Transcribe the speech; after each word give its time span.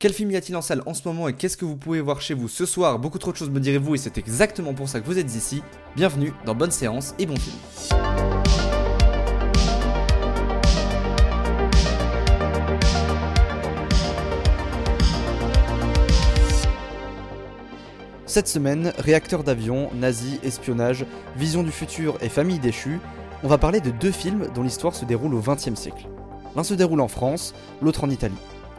Quel 0.00 0.14
film 0.14 0.30
y 0.30 0.36
a-t-il 0.36 0.56
en 0.56 0.62
salle 0.62 0.82
en 0.86 0.94
ce 0.94 1.06
moment 1.06 1.28
et 1.28 1.34
qu'est-ce 1.34 1.58
que 1.58 1.66
vous 1.66 1.76
pouvez 1.76 2.00
voir 2.00 2.22
chez 2.22 2.32
vous 2.32 2.48
ce 2.48 2.64
soir? 2.64 2.98
Beaucoup 2.98 3.18
trop 3.18 3.32
de 3.32 3.36
choses 3.36 3.50
me 3.50 3.60
direz-vous 3.60 3.96
et 3.96 3.98
c'est 3.98 4.16
exactement 4.16 4.72
pour 4.72 4.88
ça 4.88 4.98
que 4.98 5.04
vous 5.04 5.18
êtes 5.18 5.34
ici. 5.34 5.62
Bienvenue 5.94 6.32
dans 6.46 6.54
Bonne 6.54 6.70
séance 6.70 7.14
et 7.18 7.26
bon 7.26 7.36
film. 7.36 7.58
Cette 18.24 18.48
semaine, 18.48 18.94
réacteur 18.96 19.44
d'avion, 19.44 19.90
nazi, 19.92 20.40
espionnage, 20.42 21.04
vision 21.36 21.62
du 21.62 21.72
futur 21.72 22.16
et 22.22 22.30
famille 22.30 22.58
déchue, 22.58 23.00
on 23.42 23.48
va 23.48 23.58
parler 23.58 23.82
de 23.82 23.90
deux 23.90 24.12
films 24.12 24.48
dont 24.54 24.62
l'histoire 24.62 24.94
se 24.94 25.04
déroule 25.04 25.34
au 25.34 25.42
XXe 25.42 25.74
siècle. 25.74 26.08
L'un 26.56 26.64
se 26.64 26.72
déroule 26.72 27.02
en 27.02 27.08
France, 27.08 27.54
l'autre 27.82 28.04
en 28.04 28.08
Italie. 28.08 28.32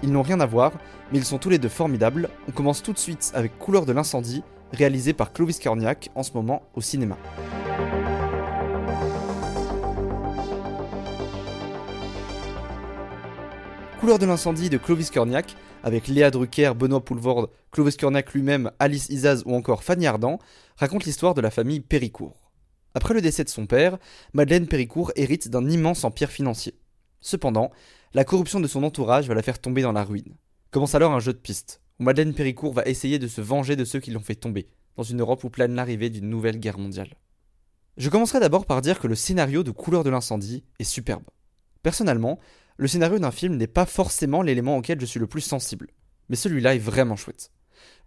Ils 0.04 0.12
n'ont 0.12 0.24
rien 0.24 0.40
à 0.40 0.46
voir, 0.46 0.72
mais 1.12 1.20
ils 1.20 1.26
sont 1.26 1.38
tous 1.38 1.50
les 1.50 1.60
deux 1.60 1.70
formidables. 1.70 2.30
On 2.48 2.52
commence 2.52 2.82
tout 2.82 2.94
de 2.94 2.98
suite 2.98 3.32
avec 3.36 3.58
Couleur 3.60 3.86
de 3.86 3.92
l'incendie, 3.92 4.44
réalisé 4.74 5.14
par 5.14 5.32
Clovis 5.32 5.60
Cornillac 5.60 6.10
en 6.16 6.24
ce 6.24 6.34
moment 6.34 6.64
au 6.74 6.82
cinéma. 6.82 7.18
Couleur 14.00 14.18
de 14.18 14.26
l'incendie 14.26 14.72
de 14.72 14.78
Clovis 14.78 15.12
Cornillac, 15.12 15.56
avec 15.84 16.08
Léa 16.08 16.32
Drucker, 16.32 16.74
Benoît 16.76 17.06
Poulvord, 17.06 17.50
Clovis 17.72 17.98
Cornillac 17.98 18.34
lui-même, 18.34 18.72
Alice 18.80 19.10
Isaz 19.10 19.44
ou 19.46 19.54
encore 19.54 19.84
Fanny 19.84 20.08
Ardant, 20.08 20.40
raconte 20.78 21.06
l'histoire 21.06 21.36
de 21.36 21.42
la 21.42 21.52
famille 21.52 21.82
Péricourt. 21.82 22.50
Après 22.96 23.14
le 23.14 23.22
décès 23.22 23.44
de 23.44 23.50
son 23.50 23.68
père, 23.68 24.00
Madeleine 24.34 24.66
Péricourt 24.66 25.12
hérite 25.16 25.50
d'un 25.50 25.70
immense 25.70 26.04
empire 26.04 26.32
financier. 26.32 26.74
Cependant, 27.22 27.72
la 28.14 28.26
corruption 28.26 28.60
de 28.60 28.68
son 28.68 28.84
entourage 28.84 29.28
va 29.28 29.36
la 29.36 29.44
faire 29.44 29.60
tomber 29.60 29.84
dans 29.84 29.92
la 29.92 30.04
ruine. 30.04 30.36
Commence 30.72 30.96
alors 30.96 31.14
un 31.14 31.20
jeu 31.20 31.34
de 31.34 31.38
pistes, 31.38 31.82
où 32.00 32.04
Madeleine 32.04 32.34
Péricourt 32.34 32.74
va 32.74 32.86
essayer 32.86 33.20
de 33.20 33.28
se 33.28 33.42
venger 33.42 33.76
de 33.76 33.86
ceux 33.86 34.00
qui 34.00 34.12
l'ont 34.12 34.22
fait 34.22 34.36
tomber, 34.36 34.68
dans 34.98 35.04
une 35.04 35.22
Europe 35.22 35.44
où 35.44 35.50
plane 35.50 35.76
l'arrivée 35.76 36.10
d'une 36.10 36.30
nouvelle 36.30 36.60
guerre 36.60 36.80
mondiale. 36.80 37.16
Je 37.98 38.10
commencerai 38.10 38.40
d'abord 38.40 38.66
par 38.66 38.82
dire 38.82 39.00
que 39.00 39.08
le 39.08 39.16
scénario 39.16 39.64
de 39.64 39.72
Couleur 39.72 40.04
de 40.04 40.10
l'incendie 40.10 40.64
est 40.80 40.84
superbe. 40.84 41.24
Personnellement, 41.84 42.40
le 42.78 42.88
scénario 42.88 43.20
d'un 43.20 43.32
film 43.32 43.58
n'est 43.58 43.68
pas 43.68 43.86
forcément 43.86 44.42
l'élément 44.42 44.78
auquel 44.78 45.00
je 45.00 45.06
suis 45.06 45.20
le 45.20 45.28
plus 45.28 45.42
sensible, 45.42 45.88
mais 46.30 46.36
celui-là 46.36 46.76
est 46.76 46.80
vraiment 46.80 47.16
chouette. 47.16 47.52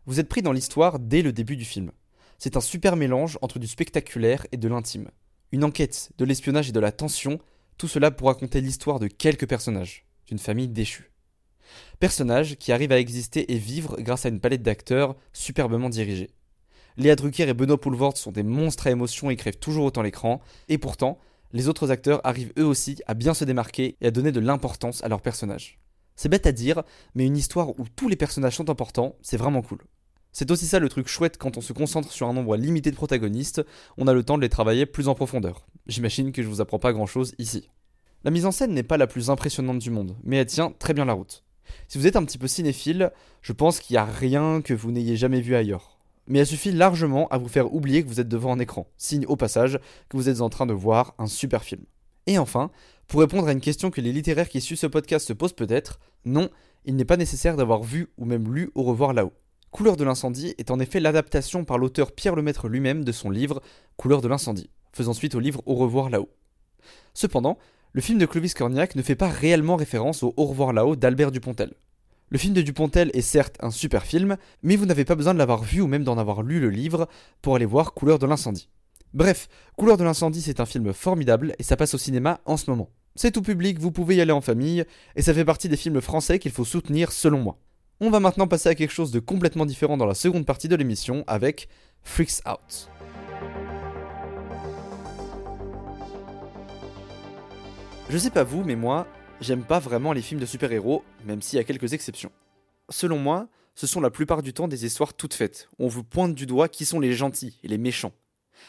Vous 0.07 0.21
êtes 0.21 0.29
pris 0.29 0.43
dans 0.43 0.53
l'histoire 0.53 0.99
dès 0.99 1.23
le 1.23 1.33
début 1.33 1.57
du 1.57 1.65
film. 1.65 1.93
C'est 2.39 2.57
un 2.57 2.61
super 2.61 2.97
mélange 2.97 3.39
entre 3.43 3.59
du 3.59 3.67
spectaculaire 3.67 4.47
et 4.53 4.57
de 4.57 4.69
l'intime. 4.69 5.11
Une 5.53 5.65
enquête, 5.65 6.11
de 6.19 6.25
l'espionnage 6.25 6.69
et 6.69 6.73
de 6.73 6.81
la 6.81 6.93
tension, 6.93 7.39
tout 7.79 7.89
cela 7.89 8.11
pour 8.11 8.29
raconter 8.29 8.61
l'histoire 8.61 8.99
de 8.99 9.07
quelques 9.07 9.49
personnages, 9.49 10.07
d'une 10.27 10.39
famille 10.39 10.69
déchue. 10.69 11.11
Personnages 11.99 12.57
qui 12.57 12.73
arrivent 12.73 12.93
à 12.93 12.99
exister 12.99 13.53
et 13.53 13.59
vivre 13.59 13.97
grâce 14.01 14.27
à 14.27 14.29
une 14.29 14.41
palette 14.41 14.63
d'acteurs 14.63 15.17
superbement 15.33 15.89
dirigés. 15.89 16.31
Léa 16.97 17.17
Drucker 17.17 17.49
et 17.49 17.55
Benoît 17.55 17.81
Poulvord 17.81 18.17
sont 18.17 18.31
des 18.31 18.45
monstres 18.45 18.87
à 18.87 18.91
émotions 18.91 19.31
et 19.31 19.37
crèvent 19.37 19.59
toujours 19.59 19.85
autant 19.85 20.03
l'écran, 20.03 20.41
et 20.69 20.79
pourtant, 20.79 21.19
les 21.53 21.69
autres 21.69 21.91
acteurs 21.91 22.21
arrivent 22.25 22.53
eux 22.59 22.67
aussi 22.67 23.01
à 23.07 23.15
bien 23.15 23.35
se 23.35 23.45
démarquer 23.45 23.97
et 24.01 24.07
à 24.07 24.11
donner 24.11 24.33
de 24.33 24.41
l'importance 24.41 25.03
à 25.03 25.09
leurs 25.09 25.23
personnages. 25.23 25.81
C'est 26.17 26.29
bête 26.29 26.47
à 26.47 26.53
dire, 26.53 26.83
mais 27.15 27.27
une 27.27 27.37
histoire 27.37 27.79
où 27.81 27.87
tous 27.97 28.09
les 28.09 28.17
personnages 28.17 28.57
sont 28.57 28.71
importants, 28.71 29.17
c'est 29.23 29.37
vraiment 29.37 29.63
cool. 29.63 29.79
C'est 30.33 30.51
aussi 30.51 30.67
ça 30.67 30.79
le 30.79 30.89
truc 30.89 31.09
chouette 31.09 31.39
quand 31.39 31.57
on 31.57 31.61
se 31.61 31.73
concentre 31.73 32.11
sur 32.11 32.29
un 32.29 32.33
nombre 32.33 32.57
limité 32.57 32.91
de 32.91 32.97
protagonistes, 32.97 33.65
on 33.97 34.07
a 34.07 34.13
le 34.13 34.25
temps 34.25 34.37
de 34.37 34.43
les 34.43 34.49
travailler 34.49 34.87
plus 34.87 35.09
en 35.09 35.15
profondeur. 35.15 35.67
J'imagine 35.87 36.33
que 36.33 36.43
je 36.43 36.49
vous 36.49 36.61
apprends 36.61 36.79
pas 36.79 36.93
grand 36.93 37.07
chose 37.07 37.35
ici. 37.39 37.69
La 38.25 38.31
mise 38.31 38.47
en 38.47 38.53
scène 38.53 38.73
n'est 38.73 38.83
pas 38.83 38.97
la 38.97 39.07
plus 39.07 39.29
impressionnante 39.29 39.79
du 39.79 39.91
monde, 39.91 40.17
mais 40.23 40.37
elle 40.37 40.47
tient 40.47 40.73
très 40.79 40.95
bien 40.95 41.05
la 41.05 41.13
route. 41.13 41.45
Si 41.89 41.99
vous 41.99 42.07
êtes 42.07 42.17
un 42.17 42.25
petit 42.25 42.39
peu 42.39 42.47
cinéphile, 42.47 43.13
je 43.43 43.53
pense 43.53 43.81
qu'il 43.81 43.95
n'y 43.95 43.99
a 43.99 44.05
rien 44.05 44.63
que 44.63 44.73
vous 44.73 44.93
n'ayez 44.93 45.17
jamais 45.17 45.43
vu 45.43 45.55
ailleurs. 45.55 45.99
Mais 46.27 46.39
elle 46.39 46.47
suffit 46.47 46.73
largement 46.73 47.29
à 47.29 47.37
vous 47.37 47.49
faire 47.49 47.75
oublier 47.75 48.03
que 48.03 48.09
vous 48.09 48.21
êtes 48.21 48.29
devant 48.29 48.53
un 48.53 48.59
écran, 48.59 48.89
signe 48.97 49.27
au 49.27 49.37
passage 49.37 49.79
que 50.09 50.17
vous 50.17 50.31
êtes 50.31 50.41
en 50.41 50.49
train 50.49 50.65
de 50.65 50.73
voir 50.73 51.15
un 51.19 51.27
super 51.27 51.63
film. 51.63 51.85
Et 52.27 52.39
enfin, 52.39 52.71
pour 53.07 53.21
répondre 53.21 53.47
à 53.47 53.53
une 53.53 53.61
question 53.61 53.91
que 53.91 54.01
les 54.01 54.13
littéraires 54.13 54.49
qui 54.49 54.63
suivent 54.63 54.79
ce 54.79 54.87
podcast 54.87 55.29
se 55.29 55.35
posent 55.35 55.53
peut-être, 55.53 56.01
non, 56.25 56.49
il 56.87 56.97
n'est 56.97 57.05
pas 57.05 57.19
nécessaire 57.19 57.57
d'avoir 57.57 57.83
vu 57.83 58.09
ou 58.17 58.25
même 58.25 58.55
lu 58.55 58.71
Au 58.75 58.85
revoir 58.85 59.13
là-haut. 59.13 59.35
Couleur 59.71 59.97
de 59.97 60.05
l'incendie 60.05 60.55
est 60.57 60.71
en 60.71 60.81
effet 60.81 61.01
l'adaptation 61.01 61.67
par 61.67 61.77
l'auteur 61.77 62.13
Pierre 62.13 62.37
Lemaître 62.37 62.69
lui-même 62.69 63.05
de 63.05 63.13
son 63.13 63.29
livre 63.29 63.61
Couleur 63.97 64.23
de 64.23 64.29
l'incendie, 64.29 64.71
faisant 64.95 65.13
suite 65.13 65.35
au 65.35 65.41
livre 65.41 65.63
Au 65.67 65.75
revoir 65.75 66.11
là-haut. 66.11 66.31
Cependant, 67.13 67.59
le 67.93 68.01
film 68.01 68.19
de 68.19 68.27
Clovis 68.27 68.55
Cornillac 68.55 68.97
ne 68.97 69.03
fait 69.03 69.15
pas 69.15 69.29
réellement 69.29 69.77
référence 69.77 70.23
au 70.23 70.35
Au 70.37 70.47
revoir 70.47 70.73
là-haut 70.73 70.97
d'Albert 70.97 71.31
Dupontel. 71.31 71.73
Le 72.31 72.39
film 72.39 72.55
de 72.55 72.63
Dupontel 72.63 73.11
est 73.15 73.21
certes 73.21 73.57
un 73.61 73.71
super 73.71 74.05
film, 74.05 74.37
mais 74.63 74.77
vous 74.77 74.87
n'avez 74.87 75.05
pas 75.05 75.15
besoin 75.15 75.35
de 75.35 75.39
l'avoir 75.39 75.63
vu 75.63 75.81
ou 75.81 75.87
même 75.87 76.05
d'en 76.05 76.19
avoir 76.19 76.43
lu 76.43 76.59
le 76.59 76.71
livre 76.71 77.09
pour 77.43 77.55
aller 77.55 77.67
voir 77.67 77.95
Couleur 77.95 78.19
de 78.19 78.27
l'incendie. 78.27 78.69
Bref, 79.13 79.49
Couleur 79.77 79.97
de 79.97 80.05
l'incendie 80.05 80.43
c'est 80.43 80.59
un 80.59 80.67
film 80.67 80.93
formidable 80.93 81.55
et 81.59 81.63
ça 81.63 81.77
passe 81.77 81.95
au 81.95 81.99
cinéma 81.99 82.41
en 82.47 82.57
ce 82.57 82.71
moment. 82.71 82.91
C'est 83.15 83.31
tout 83.31 83.43
public, 83.43 83.79
vous 83.79 83.93
pouvez 83.93 84.17
y 84.17 84.21
aller 84.21 84.33
en 84.33 84.41
famille, 84.41 84.85
et 85.15 85.23
ça 85.23 85.33
fait 85.33 85.45
partie 85.45 85.69
des 85.69 85.77
films 85.77 86.01
français 86.01 86.41
qu'il 86.41 86.51
faut 86.51 86.65
soutenir 86.65 87.13
selon 87.13 87.39
moi. 87.41 87.59
On 88.01 88.11
va 88.11 88.19
maintenant 88.19 88.49
passer 88.49 88.69
à 88.71 88.75
quelque 88.75 88.93
chose 88.93 89.13
de 89.13 89.21
complètement 89.21 89.67
différent 89.67 89.97
dans 89.97 90.07
la 90.07 90.15
seconde 90.15 90.47
partie 90.47 90.67
de 90.67 90.75
l'émission 90.75 91.23
avec 91.29 91.69
Freaks 92.03 92.41
Out. 92.49 92.91
Je 98.11 98.19
sais 98.19 98.31
pas 98.31 98.45
vous, 98.45 98.63
mais 98.65 98.77
moi, 98.77 99.07
j'aime 99.41 99.65
pas 99.65 99.79
vraiment 99.79 100.13
les 100.13 100.21
films 100.21 100.41
de 100.41 100.47
super-héros, 100.47 101.03
même 101.25 101.41
s'il 101.41 101.57
y 101.57 101.61
a 101.61 101.65
quelques 101.65 101.95
exceptions. 101.95 102.31
Selon 102.91 103.19
moi, 103.19 103.49
ce 103.75 103.87
sont 103.87 104.01
la 104.01 104.11
plupart 104.11 104.43
du 104.43 104.53
temps 104.53 104.69
des 104.69 104.85
histoires 104.85 105.15
toutes 105.15 105.33
faites. 105.33 105.69
On 105.79 105.89
vous 105.89 106.05
pointe 106.05 106.35
du 106.35 106.45
doigt 106.45 106.69
qui 106.69 106.85
sont 106.85 107.01
les 107.01 107.15
gentils 107.15 107.59
et 107.63 107.69
les 107.69 107.79
méchants. 107.79 108.13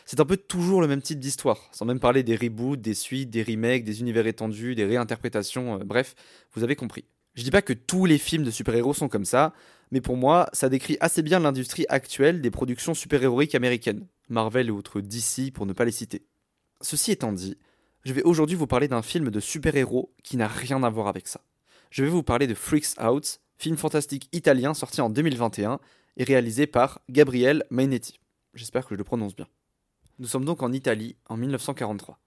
C'est 0.05 0.21
un 0.21 0.25
peu 0.25 0.37
toujours 0.37 0.81
le 0.81 0.87
même 0.87 1.01
type 1.01 1.19
d'histoire, 1.19 1.69
sans 1.73 1.85
même 1.85 1.99
parler 1.99 2.23
des 2.23 2.35
reboots, 2.35 2.79
des 2.79 2.93
suites, 2.93 3.29
des 3.29 3.43
remakes, 3.43 3.83
des 3.83 3.99
univers 3.99 4.25
étendus, 4.25 4.73
des 4.73 4.85
réinterprétations, 4.85 5.75
euh, 5.75 5.83
bref, 5.83 6.15
vous 6.53 6.63
avez 6.63 6.75
compris. 6.75 7.03
Je 7.35 7.43
dis 7.43 7.51
pas 7.51 7.61
que 7.61 7.73
tous 7.73 8.05
les 8.05 8.17
films 8.17 8.43
de 8.43 8.51
super-héros 8.51 8.93
sont 8.93 9.09
comme 9.09 9.25
ça, 9.25 9.53
mais 9.91 10.01
pour 10.01 10.15
moi, 10.15 10.49
ça 10.53 10.69
décrit 10.69 10.97
assez 11.01 11.21
bien 11.21 11.39
l'industrie 11.39 11.85
actuelle 11.89 12.41
des 12.41 12.51
productions 12.51 12.93
super-héroïques 12.93 13.55
américaines, 13.55 14.07
Marvel 14.29 14.67
et 14.67 14.71
autres 14.71 15.01
DC 15.01 15.51
pour 15.53 15.65
ne 15.65 15.73
pas 15.73 15.85
les 15.85 15.91
citer. 15.91 16.25
Ceci 16.81 17.11
étant 17.11 17.33
dit, 17.33 17.57
je 18.05 18.13
vais 18.13 18.21
aujourd'hui 18.21 18.55
vous 18.55 18.67
parler 18.67 18.87
d'un 18.87 19.01
film 19.01 19.31
de 19.31 19.39
super-héros 19.39 20.13
qui 20.23 20.37
n'a 20.37 20.47
rien 20.47 20.83
à 20.83 20.89
voir 20.89 21.07
avec 21.07 21.27
ça. 21.27 21.41
Je 21.89 22.03
vais 22.03 22.09
vous 22.09 22.21
parler 22.21 22.45
de 22.45 22.53
Freaks 22.53 23.01
Out, 23.01 23.39
film 23.57 23.77
fantastique 23.77 24.29
italien 24.31 24.75
sorti 24.75 25.01
en 25.01 25.09
2021 25.09 25.79
et 26.17 26.23
réalisé 26.23 26.67
par 26.67 27.01
Gabriel 27.09 27.65
Mainetti. 27.71 28.19
J'espère 28.53 28.83
que 28.85 28.93
je 28.93 28.99
le 28.99 29.03
prononce 29.03 29.35
bien. 29.35 29.47
Nous 30.19 30.27
sommes 30.27 30.45
donc 30.45 30.61
en 30.61 30.71
Italie 30.71 31.15
en 31.27 31.35
1943. 31.35 32.19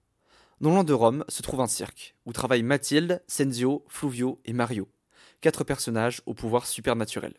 Non 0.59 0.71
loin 0.71 0.83
de 0.83 0.91
Rome 0.91 1.23
se 1.29 1.41
trouve 1.41 1.61
un 1.61 1.67
cirque, 1.67 2.13
où 2.25 2.33
travaillent 2.33 2.61
Mathilde, 2.61 3.23
Senzio, 3.27 3.85
Fluvio 3.87 4.41
et 4.43 4.51
Mario, 4.51 4.89
quatre 5.39 5.63
personnages 5.63 6.21
au 6.25 6.33
pouvoir 6.33 6.67
supernaturel. 6.67 7.35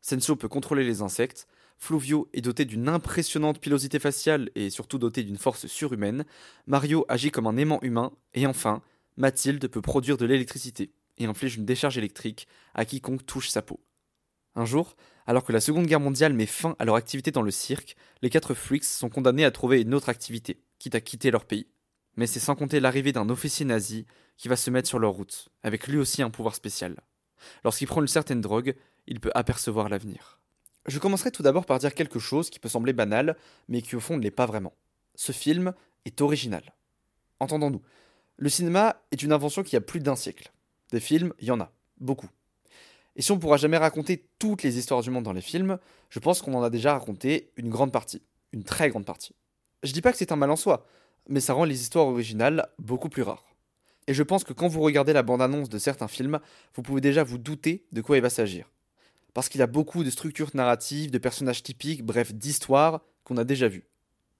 Sensio 0.00 0.34
peut 0.34 0.48
contrôler 0.48 0.82
les 0.82 1.02
insectes, 1.02 1.46
Fluvio 1.78 2.28
est 2.32 2.40
doté 2.40 2.64
d'une 2.64 2.88
impressionnante 2.88 3.60
pilosité 3.60 3.98
faciale 3.98 4.50
et 4.54 4.70
surtout 4.70 4.98
doté 4.98 5.22
d'une 5.22 5.36
force 5.36 5.66
surhumaine, 5.66 6.24
Mario 6.66 7.04
agit 7.08 7.30
comme 7.30 7.46
un 7.46 7.56
aimant 7.56 7.80
humain, 7.82 8.12
et 8.34 8.46
enfin, 8.46 8.82
Mathilde 9.16 9.68
peut 9.68 9.82
produire 9.82 10.16
de 10.16 10.26
l'électricité 10.26 10.90
et 11.18 11.26
inflige 11.26 11.56
une 11.56 11.64
décharge 11.64 11.98
électrique 11.98 12.46
à 12.74 12.84
quiconque 12.84 13.24
touche 13.24 13.48
sa 13.48 13.62
peau. 13.62 13.80
Un 14.54 14.64
jour, 14.64 14.96
alors 15.26 15.44
que 15.44 15.52
la 15.52 15.60
Seconde 15.60 15.86
Guerre 15.86 16.00
mondiale 16.00 16.32
met 16.32 16.46
fin 16.46 16.76
à 16.78 16.84
leur 16.84 16.94
activité 16.94 17.30
dans 17.30 17.42
le 17.42 17.50
cirque, 17.50 17.96
les 18.22 18.30
quatre 18.30 18.54
freaks 18.54 18.84
sont 18.84 19.10
condamnés 19.10 19.44
à 19.44 19.50
trouver 19.50 19.82
une 19.82 19.94
autre 19.94 20.08
activité, 20.08 20.62
quitte 20.78 20.94
à 20.94 21.00
quitter 21.00 21.30
leur 21.30 21.44
pays. 21.44 21.66
Mais 22.16 22.26
c'est 22.26 22.40
sans 22.40 22.56
compter 22.56 22.80
l'arrivée 22.80 23.12
d'un 23.12 23.28
officier 23.28 23.66
nazi 23.66 24.06
qui 24.38 24.48
va 24.48 24.56
se 24.56 24.70
mettre 24.70 24.88
sur 24.88 24.98
leur 24.98 25.12
route, 25.12 25.50
avec 25.62 25.86
lui 25.86 25.98
aussi 25.98 26.22
un 26.22 26.30
pouvoir 26.30 26.54
spécial. 26.54 26.96
Lorsqu'il 27.64 27.86
prend 27.86 28.00
une 28.00 28.08
certaine 28.08 28.40
drogue, 28.40 28.74
il 29.06 29.20
peut 29.20 29.32
apercevoir 29.34 29.90
l'avenir. 29.90 30.40
Je 30.86 30.98
commencerai 30.98 31.32
tout 31.32 31.42
d'abord 31.42 31.66
par 31.66 31.78
dire 31.78 31.94
quelque 31.94 32.18
chose 32.18 32.48
qui 32.48 32.60
peut 32.60 32.68
sembler 32.68 32.92
banal, 32.92 33.36
mais 33.68 33.82
qui 33.82 33.96
au 33.96 34.00
fond 34.00 34.16
ne 34.16 34.22
l'est 34.22 34.30
pas 34.30 34.46
vraiment. 34.46 34.72
Ce 35.16 35.32
film 35.32 35.74
est 36.04 36.20
original. 36.20 36.74
Entendons-nous, 37.40 37.82
le 38.36 38.48
cinéma 38.48 39.02
est 39.10 39.22
une 39.22 39.32
invention 39.32 39.62
qui 39.62 39.76
a 39.76 39.80
plus 39.80 40.00
d'un 40.00 40.16
siècle. 40.16 40.52
Des 40.92 41.00
films, 41.00 41.32
il 41.40 41.48
y 41.48 41.50
en 41.50 41.60
a, 41.60 41.72
beaucoup. 41.98 42.28
Et 43.16 43.22
si 43.22 43.32
on 43.32 43.36
ne 43.36 43.40
pourra 43.40 43.56
jamais 43.56 43.78
raconter 43.78 44.28
toutes 44.38 44.62
les 44.62 44.78
histoires 44.78 45.02
du 45.02 45.10
monde 45.10 45.24
dans 45.24 45.32
les 45.32 45.40
films, 45.40 45.78
je 46.10 46.20
pense 46.20 46.42
qu'on 46.42 46.54
en 46.54 46.62
a 46.62 46.70
déjà 46.70 46.92
raconté 46.92 47.50
une 47.56 47.70
grande 47.70 47.92
partie, 47.92 48.22
une 48.52 48.62
très 48.62 48.90
grande 48.90 49.06
partie. 49.06 49.34
Je 49.82 49.92
dis 49.92 50.02
pas 50.02 50.12
que 50.12 50.18
c'est 50.18 50.32
un 50.32 50.36
mal 50.36 50.50
en 50.50 50.56
soi, 50.56 50.86
mais 51.28 51.40
ça 51.40 51.54
rend 51.54 51.64
les 51.64 51.80
histoires 51.80 52.06
originales 52.06 52.68
beaucoup 52.78 53.08
plus 53.08 53.22
rares. 53.22 53.44
Et 54.06 54.14
je 54.14 54.22
pense 54.22 54.44
que 54.44 54.52
quand 54.52 54.68
vous 54.68 54.82
regardez 54.82 55.12
la 55.12 55.22
bande-annonce 55.22 55.68
de 55.68 55.78
certains 55.78 56.08
films, 56.08 56.38
vous 56.74 56.82
pouvez 56.82 57.00
déjà 57.00 57.24
vous 57.24 57.38
douter 57.38 57.86
de 57.90 58.02
quoi 58.02 58.16
il 58.16 58.22
va 58.22 58.30
s'agir. 58.30 58.70
Parce 59.36 59.50
qu'il 59.50 59.60
a 59.60 59.66
beaucoup 59.66 60.02
de 60.02 60.08
structures 60.08 60.48
narratives, 60.54 61.10
de 61.10 61.18
personnages 61.18 61.62
typiques, 61.62 62.02
bref, 62.02 62.32
d'histoires 62.32 63.02
qu'on 63.22 63.36
a 63.36 63.44
déjà 63.44 63.68
vues. 63.68 63.86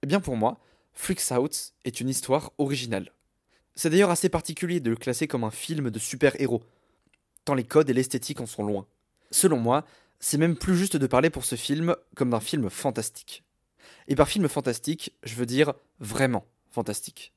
Eh 0.01 0.07
bien 0.07 0.19
pour 0.19 0.35
moi, 0.37 0.59
Freaks 0.93 1.29
Out 1.29 1.73
est 1.85 2.01
une 2.01 2.09
histoire 2.09 2.51
originale. 2.57 3.11
C'est 3.75 3.91
d'ailleurs 3.91 4.09
assez 4.09 4.27
particulier 4.27 4.79
de 4.79 4.89
le 4.89 4.95
classer 4.95 5.27
comme 5.27 5.43
un 5.43 5.51
film 5.51 5.91
de 5.91 5.99
super-héros, 5.99 6.63
tant 7.45 7.53
les 7.53 7.63
codes 7.63 7.91
et 7.91 7.93
l'esthétique 7.93 8.41
en 8.41 8.47
sont 8.47 8.63
loin. 8.63 8.87
Selon 9.29 9.59
moi, 9.59 9.85
c'est 10.19 10.39
même 10.39 10.57
plus 10.57 10.75
juste 10.75 10.97
de 10.97 11.05
parler 11.05 11.29
pour 11.29 11.45
ce 11.45 11.53
film 11.53 11.95
comme 12.15 12.31
d'un 12.31 12.39
film 12.39 12.67
fantastique. 12.71 13.43
Et 14.07 14.15
par 14.15 14.27
film 14.27 14.47
fantastique, 14.47 15.13
je 15.21 15.35
veux 15.35 15.45
dire 15.45 15.73
vraiment 15.99 16.47
fantastique. 16.71 17.33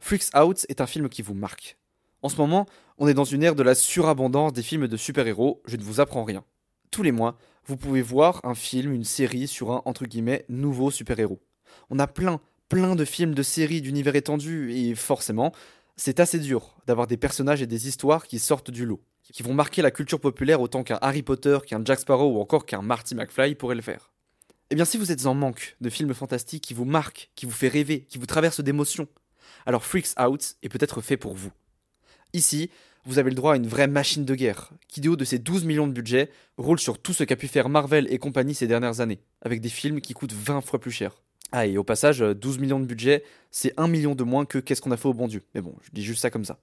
Freaks 0.00 0.34
Out 0.36 0.66
est 0.68 0.80
un 0.80 0.88
film 0.88 1.08
qui 1.08 1.22
vous 1.22 1.34
marque. 1.34 1.78
En 2.22 2.28
ce 2.28 2.36
moment, 2.36 2.66
on 2.98 3.06
est 3.06 3.14
dans 3.14 3.22
une 3.22 3.44
ère 3.44 3.54
de 3.54 3.62
la 3.62 3.76
surabondance 3.76 4.52
des 4.52 4.64
films 4.64 4.88
de 4.88 4.96
super-héros, 4.96 5.62
je 5.66 5.76
ne 5.76 5.84
vous 5.84 6.00
apprends 6.00 6.24
rien. 6.24 6.44
Tous 6.90 7.02
les 7.02 7.12
mois, 7.12 7.38
vous 7.66 7.76
pouvez 7.76 8.02
voir 8.02 8.40
un 8.44 8.54
film, 8.54 8.92
une 8.92 9.04
série 9.04 9.48
sur 9.48 9.72
un 9.72 9.82
entre 9.84 10.06
guillemets 10.06 10.44
nouveau 10.48 10.90
super-héros. 10.90 11.40
On 11.90 11.98
a 11.98 12.06
plein, 12.06 12.40
plein 12.68 12.94
de 12.94 13.04
films, 13.04 13.34
de 13.34 13.42
séries, 13.42 13.80
d'univers 13.80 14.16
étendus, 14.16 14.72
et 14.74 14.94
forcément, 14.94 15.52
c'est 15.96 16.20
assez 16.20 16.38
dur 16.38 16.76
d'avoir 16.86 17.06
des 17.06 17.16
personnages 17.16 17.62
et 17.62 17.66
des 17.66 17.88
histoires 17.88 18.26
qui 18.26 18.38
sortent 18.38 18.70
du 18.70 18.86
lot, 18.86 19.00
qui 19.22 19.42
vont 19.42 19.54
marquer 19.54 19.82
la 19.82 19.90
culture 19.90 20.20
populaire 20.20 20.60
autant 20.60 20.82
qu'un 20.82 20.98
Harry 21.00 21.22
Potter, 21.22 21.58
qu'un 21.66 21.84
Jack 21.84 22.00
Sparrow 22.00 22.36
ou 22.36 22.40
encore 22.40 22.66
qu'un 22.66 22.82
Marty 22.82 23.14
McFly 23.14 23.54
pourrait 23.54 23.74
le 23.74 23.82
faire. 23.82 24.10
Eh 24.70 24.74
bien, 24.74 24.84
si 24.84 24.98
vous 24.98 25.12
êtes 25.12 25.26
en 25.26 25.34
manque 25.34 25.76
de 25.80 25.90
films 25.90 26.12
fantastiques 26.12 26.64
qui 26.64 26.74
vous 26.74 26.84
marquent, 26.84 27.30
qui 27.34 27.46
vous 27.46 27.52
fait 27.52 27.68
rêver, 27.68 28.02
qui 28.08 28.18
vous 28.18 28.26
traversent 28.26 28.60
d'émotions, 28.60 29.06
alors 29.64 29.84
Freaks 29.84 30.18
Out 30.20 30.56
est 30.62 30.68
peut-être 30.68 31.00
fait 31.00 31.16
pour 31.16 31.34
vous. 31.34 31.52
Ici, 32.32 32.70
vous 33.06 33.18
avez 33.18 33.30
le 33.30 33.36
droit 33.36 33.54
à 33.54 33.56
une 33.56 33.68
vraie 33.68 33.86
machine 33.86 34.24
de 34.24 34.34
guerre, 34.34 34.70
qui 34.88 35.00
du 35.00 35.08
haut 35.08 35.16
de 35.16 35.24
ses 35.24 35.38
12 35.38 35.64
millions 35.64 35.86
de 35.86 35.92
budget, 35.92 36.28
roule 36.58 36.80
sur 36.80 36.98
tout 36.98 37.12
ce 37.12 37.24
qu'a 37.24 37.36
pu 37.36 37.46
faire 37.46 37.68
Marvel 37.68 38.06
et 38.10 38.18
compagnie 38.18 38.54
ces 38.54 38.66
dernières 38.66 39.00
années, 39.00 39.20
avec 39.42 39.60
des 39.60 39.68
films 39.68 40.00
qui 40.00 40.12
coûtent 40.12 40.32
20 40.32 40.60
fois 40.60 40.80
plus 40.80 40.90
cher. 40.90 41.22
Ah, 41.52 41.66
et 41.66 41.78
au 41.78 41.84
passage, 41.84 42.18
12 42.18 42.58
millions 42.58 42.80
de 42.80 42.84
budget, 42.84 43.22
c'est 43.52 43.72
1 43.76 43.86
million 43.86 44.16
de 44.16 44.24
moins 44.24 44.44
que 44.44 44.58
Qu'est-ce 44.58 44.82
qu'on 44.82 44.90
a 44.90 44.96
fait 44.96 45.08
au 45.08 45.14
bon 45.14 45.28
Dieu. 45.28 45.44
Mais 45.54 45.60
bon, 45.60 45.76
je 45.82 45.90
dis 45.92 46.02
juste 46.02 46.20
ça 46.20 46.30
comme 46.30 46.44
ça. 46.44 46.58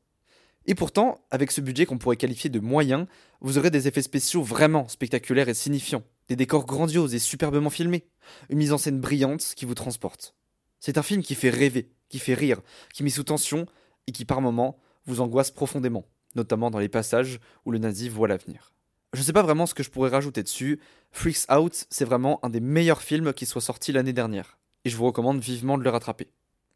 Et 0.65 0.75
pourtant, 0.75 1.21
avec 1.31 1.51
ce 1.51 1.61
budget 1.61 1.85
qu'on 1.85 1.97
pourrait 1.97 2.17
qualifier 2.17 2.49
de 2.49 2.59
moyen, 2.59 3.07
vous 3.41 3.57
aurez 3.57 3.71
des 3.71 3.87
effets 3.87 4.01
spéciaux 4.01 4.43
vraiment 4.43 4.87
spectaculaires 4.89 5.49
et 5.49 5.53
signifiants, 5.53 6.03
des 6.27 6.35
décors 6.35 6.65
grandioses 6.65 7.15
et 7.15 7.19
superbement 7.19 7.69
filmés, 7.69 8.05
une 8.49 8.57
mise 8.57 8.73
en 8.73 8.77
scène 8.77 8.99
brillante 8.99 9.53
qui 9.55 9.65
vous 9.65 9.75
transporte. 9.75 10.35
C'est 10.79 10.97
un 10.97 11.03
film 11.03 11.21
qui 11.21 11.35
fait 11.35 11.49
rêver, 11.49 11.89
qui 12.09 12.19
fait 12.19 12.33
rire, 12.33 12.61
qui 12.93 13.03
met 13.03 13.09
sous 13.09 13.23
tension 13.23 13.65
et 14.07 14.11
qui 14.11 14.25
par 14.25 14.41
moments 14.41 14.77
vous 15.05 15.21
angoisse 15.21 15.51
profondément, 15.51 16.05
notamment 16.35 16.71
dans 16.71 16.79
les 16.79 16.89
passages 16.89 17.39
où 17.65 17.71
le 17.71 17.79
nazi 17.79 18.09
voit 18.09 18.27
l'avenir. 18.27 18.73
Je 19.13 19.21
sais 19.21 19.33
pas 19.33 19.43
vraiment 19.43 19.65
ce 19.65 19.73
que 19.73 19.83
je 19.83 19.91
pourrais 19.91 20.09
rajouter 20.09 20.41
dessus, 20.41 20.79
Freaks 21.11 21.51
Out, 21.51 21.85
c'est 21.89 22.05
vraiment 22.05 22.39
un 22.43 22.49
des 22.49 22.59
meilleurs 22.59 23.03
films 23.03 23.33
qui 23.33 23.45
soit 23.45 23.61
sorti 23.61 23.91
l'année 23.91 24.13
dernière, 24.13 24.57
et 24.85 24.89
je 24.89 24.97
vous 24.97 25.05
recommande 25.05 25.39
vivement 25.39 25.77
de 25.77 25.83
le 25.83 25.89
rattraper. 25.91 26.29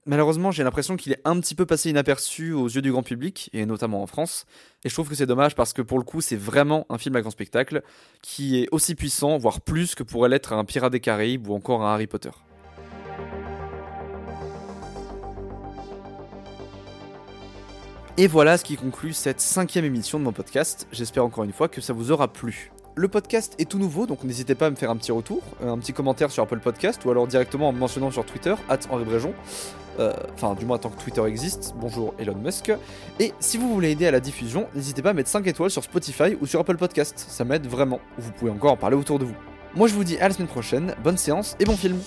Malheureusement, 0.06 0.52
j'ai 0.52 0.64
l'impression 0.64 0.96
qu'il 0.96 1.12
est 1.12 1.22
un 1.26 1.38
petit 1.42 1.54
peu 1.54 1.66
passé 1.66 1.90
inaperçu 1.90 2.54
aux 2.54 2.68
yeux 2.68 2.82
du 2.82 2.94
grand 2.94 3.04
public, 3.04 3.50
et 3.52 3.66
notamment 3.66 4.02
en 4.02 4.08
France. 4.08 4.46
Et 4.86 4.90
je 4.90 4.94
trouve 4.94 5.10
que 5.10 5.16
c'est 5.16 5.26
dommage 5.26 5.54
parce 5.54 5.74
que 5.74 5.82
pour 5.82 5.98
le 5.98 6.06
coup, 6.06 6.22
c'est 6.22 6.38
vraiment 6.38 6.86
un 6.90 6.98
film 6.98 7.18
à 7.18 7.22
grand 7.22 7.30
spectacle, 7.30 7.84
qui 8.22 8.58
est 8.62 8.70
aussi 8.72 8.96
puissant, 8.96 9.38
voire 9.38 9.60
plus 9.60 9.96
que 9.96 10.04
pourrait 10.04 10.30
l'être 10.30 10.54
un 10.54 10.64
Pirate 10.64 10.94
des 10.94 11.02
Caraïbes 11.02 11.48
ou 11.50 11.56
encore 11.56 11.84
un 11.84 11.94
Harry 11.94 12.08
Potter. 12.08 12.30
Et 18.20 18.26
voilà 18.26 18.58
ce 18.58 18.64
qui 18.64 18.78
conclut 18.78 19.14
cette 19.14 19.40
cinquième 19.40 19.86
émission 19.86 20.18
de 20.18 20.24
mon 20.24 20.32
podcast. 20.32 20.88
J'espère 20.92 21.24
encore 21.24 21.44
une 21.44 21.54
fois 21.54 21.68
que 21.68 21.82
ça 21.82 21.94
vous 21.94 22.12
aura 22.12 22.28
plu. 22.28 22.72
Le 22.96 23.08
podcast 23.08 23.54
est 23.60 23.70
tout 23.70 23.78
nouveau, 23.78 24.08
donc 24.08 24.24
n'hésitez 24.24 24.56
pas 24.56 24.66
à 24.66 24.70
me 24.72 24.76
faire 24.76 24.90
un 24.90 24.96
petit 24.96 25.12
retour, 25.12 25.44
euh, 25.62 25.72
un 25.72 25.78
petit 25.78 25.94
commentaire 25.94 26.32
sur 26.32 26.42
Apple 26.42 26.58
Podcast 26.58 27.06
ou 27.06 27.12
alors 27.12 27.28
directement 27.28 27.70
en 27.70 27.74
me 27.74 27.78
mentionnant 27.78 28.10
sur 28.10 28.26
Twitter, 28.26 28.56
Henri 28.90 29.06
Bréjon. 29.06 29.36
Euh, 30.00 30.14
enfin, 30.34 30.56
du 30.56 30.66
moins 30.66 30.80
tant 30.80 30.90
que 30.90 31.00
Twitter 31.00 31.24
existe. 31.26 31.76
Bonjour 31.80 32.16
Elon 32.18 32.34
Musk. 32.34 32.72
Et 33.20 33.34
si 33.40 33.60
vous 33.60 33.72
voulez 33.72 33.92
aider 33.92 34.08
à 34.08 34.12
la 34.12 34.20
diffusion, 34.20 34.68
n'hésitez 34.74 35.04
pas 35.04 35.12
à 35.12 35.14
mettre 35.14 35.30
5 35.30 35.46
étoiles 35.46 35.70
sur 35.70 35.84
Spotify 35.84 36.36
ou 36.42 36.48
sur 36.48 36.60
Apple 36.60 36.78
Podcast. 36.78 37.24
Ça 37.30 37.46
m'aide 37.46 37.68
vraiment. 37.68 38.00
Vous 38.18 38.32
pouvez 38.32 38.50
encore 38.50 38.72
en 38.72 38.78
parler 38.78 38.98
autour 38.98 39.20
de 39.20 39.26
vous. 39.26 39.36
Moi 39.76 39.88
je 39.88 39.94
vous 39.94 40.04
dis 40.04 40.18
à 40.18 40.28
la 40.28 40.34
semaine 40.34 40.48
prochaine, 40.48 40.96
bonne 41.04 41.18
séance 41.18 41.56
et 41.60 41.66
bon 41.66 41.78
film 41.78 42.00